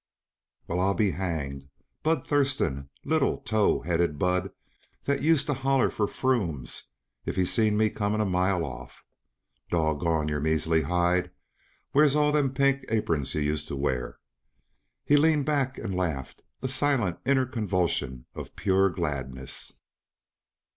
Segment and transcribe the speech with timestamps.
[0.67, 1.69] "Well, I'll be hanged!
[2.01, 4.51] Bud Thurston little, tow headed Bud
[5.03, 6.85] that used to holler for 'frumes'
[7.23, 9.03] if he seen me coming a mile off.
[9.69, 11.29] Doggone your measly hide,
[11.91, 14.17] where's all them pink apurns yuh used to wear?"
[15.05, 19.71] He leaned back and laughed a silent, inner convulsion of pure gladness.